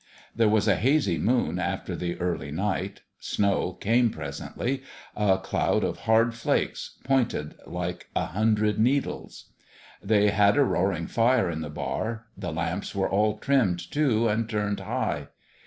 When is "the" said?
1.95-2.17, 11.61-11.69, 12.35-12.51